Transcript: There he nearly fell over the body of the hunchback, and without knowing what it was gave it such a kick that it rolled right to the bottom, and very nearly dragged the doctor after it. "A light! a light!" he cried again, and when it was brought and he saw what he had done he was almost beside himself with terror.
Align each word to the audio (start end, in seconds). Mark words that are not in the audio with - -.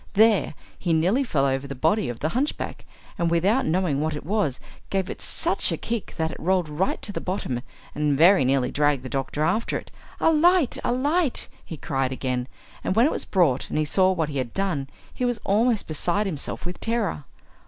There 0.13 0.55
he 0.79 0.93
nearly 0.93 1.23
fell 1.23 1.45
over 1.45 1.67
the 1.67 1.75
body 1.75 2.09
of 2.09 2.21
the 2.21 2.29
hunchback, 2.29 2.85
and 3.19 3.29
without 3.29 3.67
knowing 3.67 4.01
what 4.01 4.15
it 4.15 4.25
was 4.25 4.59
gave 4.89 5.11
it 5.11 5.21
such 5.21 5.71
a 5.71 5.77
kick 5.77 6.15
that 6.17 6.31
it 6.31 6.39
rolled 6.39 6.69
right 6.69 6.99
to 7.03 7.13
the 7.13 7.21
bottom, 7.21 7.61
and 7.93 8.17
very 8.17 8.43
nearly 8.43 8.71
dragged 8.71 9.03
the 9.03 9.09
doctor 9.09 9.43
after 9.43 9.77
it. 9.77 9.91
"A 10.19 10.31
light! 10.31 10.79
a 10.83 10.91
light!" 10.91 11.47
he 11.63 11.77
cried 11.77 12.11
again, 12.11 12.47
and 12.83 12.95
when 12.95 13.05
it 13.05 13.11
was 13.11 13.25
brought 13.25 13.69
and 13.69 13.77
he 13.77 13.85
saw 13.85 14.11
what 14.11 14.29
he 14.29 14.39
had 14.39 14.55
done 14.55 14.87
he 15.13 15.23
was 15.23 15.39
almost 15.43 15.87
beside 15.87 16.25
himself 16.25 16.65
with 16.65 16.79
terror. 16.79 17.25